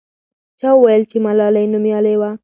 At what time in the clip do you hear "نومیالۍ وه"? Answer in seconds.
1.73-2.31